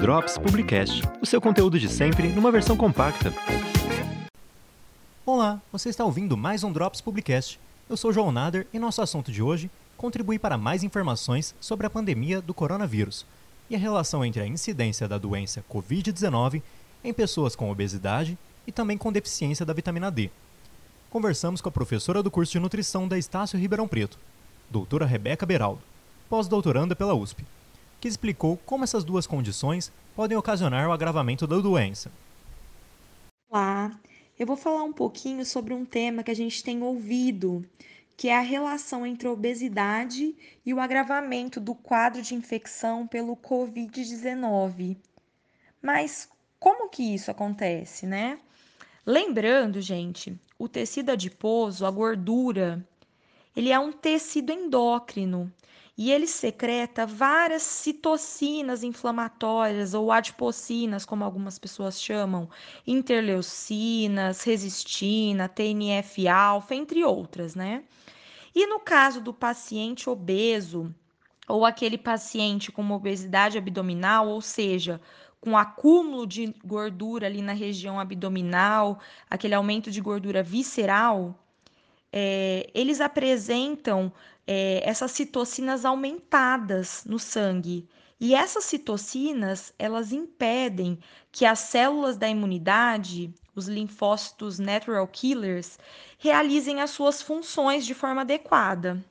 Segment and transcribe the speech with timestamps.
[0.00, 3.32] Drops Publicast, o seu conteúdo de sempre numa versão compacta.
[5.24, 7.60] Olá, você está ouvindo mais um Drops Publicast.
[7.90, 11.90] Eu sou João Nader e nosso assunto de hoje contribui para mais informações sobre a
[11.90, 13.26] pandemia do coronavírus
[13.68, 16.62] e a relação entre a incidência da doença Covid-19
[17.04, 20.30] em pessoas com obesidade e também com deficiência da vitamina D.
[21.10, 24.18] Conversamos com a professora do curso de nutrição da Estácio Ribeirão Preto,
[24.70, 25.82] doutora Rebeca Beraldo,
[26.28, 27.44] pós-doutoranda pela USP,
[28.00, 32.10] que explicou como essas duas condições podem ocasionar o agravamento da doença.
[33.50, 33.98] Olá,
[34.38, 37.64] eu vou falar um pouquinho sobre um tema que a gente tem ouvido
[38.16, 40.34] que é a relação entre a obesidade
[40.64, 44.96] e o agravamento do quadro de infecção pelo COVID-19.
[45.82, 48.38] Mas como que isso acontece, né?
[49.04, 52.82] Lembrando, gente, o tecido adiposo, a gordura,
[53.56, 55.50] ele é um tecido endócrino
[55.98, 62.50] e ele secreta várias citocinas inflamatórias ou adipocinas, como algumas pessoas chamam,
[62.86, 67.82] interleucinas, resistina, TNF-alfa, entre outras, né?
[68.54, 70.94] E no caso do paciente obeso,
[71.48, 75.00] ou aquele paciente com obesidade abdominal, ou seja,
[75.40, 78.98] com acúmulo de gordura ali na região abdominal,
[79.30, 81.34] aquele aumento de gordura visceral,
[82.18, 84.10] é, eles apresentam
[84.46, 87.86] é, essas citocinas aumentadas no sangue.
[88.18, 90.98] E essas citocinas, elas impedem
[91.30, 95.78] que as células da imunidade, os linfócitos natural killers,
[96.18, 99.04] realizem as suas funções de forma adequada.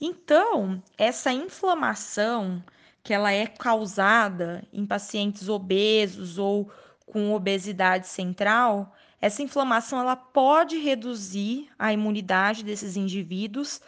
[0.00, 2.64] Então, essa inflamação
[3.02, 6.72] que ela é causada em pacientes obesos ou
[7.04, 13.80] com obesidade central, essa inflamação ela pode reduzir a imunidade desses indivíduos,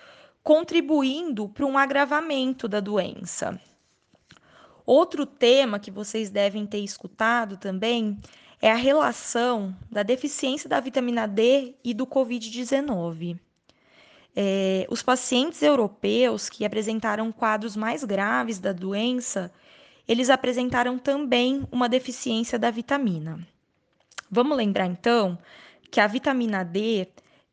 [0.42, 3.60] contribuindo para um agravamento da doença.
[4.86, 8.18] Outro tema que vocês devem ter escutado também
[8.60, 13.38] é a relação da deficiência da vitamina D e do Covid-19.
[14.34, 19.52] É, os pacientes europeus que apresentaram quadros mais graves da doença,
[20.06, 23.46] eles apresentaram também uma deficiência da vitamina.
[24.30, 25.39] Vamos lembrar então
[25.90, 27.08] que a vitamina D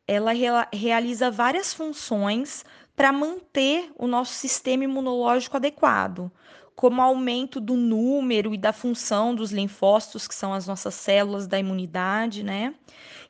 [0.06, 0.32] ela
[0.72, 2.64] realiza várias funções
[2.94, 6.30] para manter o nosso sistema imunológico adequado,
[6.74, 11.58] como aumento do número e da função dos linfócitos, que são as nossas células da
[11.58, 12.74] imunidade, né?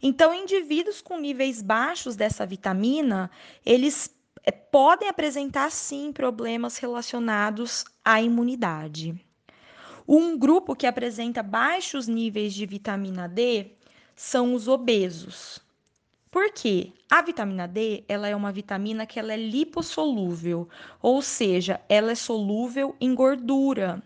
[0.03, 3.31] Então, indivíduos com níveis baixos dessa vitamina,
[3.65, 4.11] eles
[4.45, 9.26] eh, podem apresentar sim problemas relacionados à imunidade.
[10.09, 13.73] Um grupo que apresenta baixos níveis de vitamina D
[14.15, 15.59] são os obesos.
[16.31, 16.93] Por quê?
[17.11, 20.69] A vitamina D, ela é uma vitamina que ela é lipossolúvel,
[21.03, 24.01] ou seja, ela é solúvel em gordura.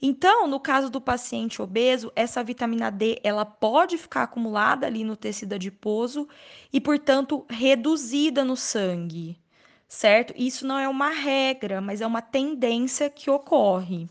[0.00, 5.16] Então, no caso do paciente obeso, essa vitamina D, ela pode ficar acumulada ali no
[5.16, 6.26] tecido adiposo
[6.72, 9.36] e, portanto, reduzida no sangue,
[9.86, 10.32] certo?
[10.34, 14.08] Isso não é uma regra, mas é uma tendência que ocorre.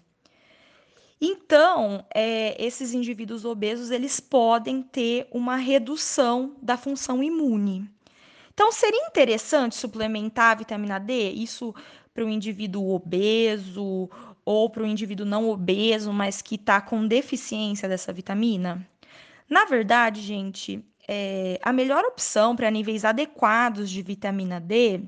[1.19, 7.89] Então, é, esses indivíduos obesos eles podem ter uma redução da função imune.
[8.53, 11.73] Então, seria interessante suplementar a vitamina D, isso
[12.13, 14.09] para o indivíduo obeso
[14.45, 18.87] ou para o indivíduo não obeso, mas que está com deficiência dessa vitamina?
[19.49, 25.01] Na verdade, gente, é, a melhor opção para níveis adequados de vitamina D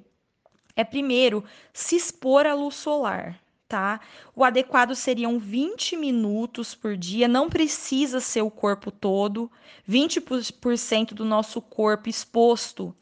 [0.76, 4.00] é, primeiro, se expor à luz solar tá?
[4.36, 9.52] O adequado seriam 20 minutos por dia, não precisa ser o corpo todo,
[9.88, 12.96] 20% do nosso corpo exposto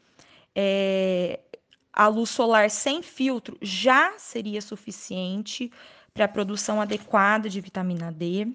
[0.54, 1.40] é,
[1.92, 5.70] à luz solar sem filtro já seria suficiente
[6.12, 8.48] para a produção adequada de vitamina D.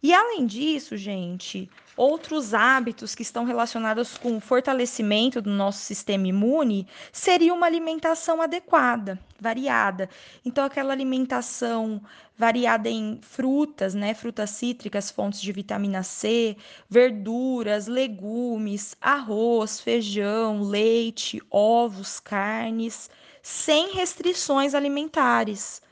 [0.00, 6.28] E além disso, gente, outros hábitos que estão relacionados com o fortalecimento do nosso sistema
[6.28, 10.08] imune seria uma alimentação adequada, variada.
[10.44, 12.00] Então, aquela alimentação
[12.36, 14.14] variada em frutas, né?
[14.14, 16.56] Frutas cítricas, fontes de vitamina C,
[16.88, 23.10] verduras, legumes, arroz, feijão, leite, ovos, carnes,
[23.42, 25.82] sem restrições alimentares.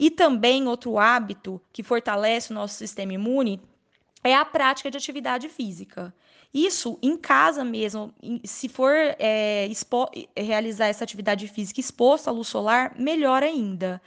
[0.00, 3.60] E também outro hábito que fortalece o nosso sistema imune
[4.24, 6.14] é a prática de atividade física.
[6.54, 8.10] Isso em casa mesmo,
[8.42, 9.68] se for é,
[10.34, 14.00] realizar essa atividade física exposta à luz solar, melhor ainda.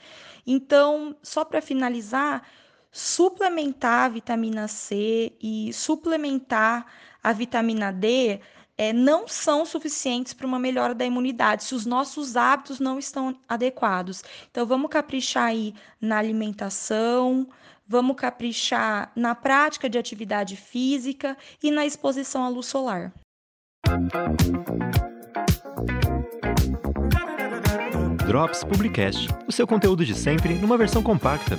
[0.44, 2.42] Então, só para finalizar,
[2.90, 6.86] suplementar a vitamina C e suplementar
[7.22, 8.40] a vitamina D
[8.76, 13.36] é, não são suficientes para uma melhora da imunidade, se os nossos hábitos não estão
[13.48, 14.22] adequados.
[14.50, 17.46] Então, vamos caprichar aí na alimentação,
[17.86, 23.12] vamos caprichar na prática de atividade física e na exposição à luz solar.
[28.26, 31.58] Drops Publicast, o seu conteúdo de sempre numa versão compacta.